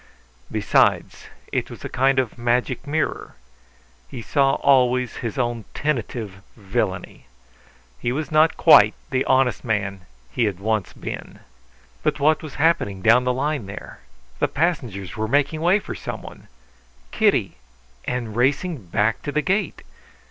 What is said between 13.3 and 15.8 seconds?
line there? The passengers were making way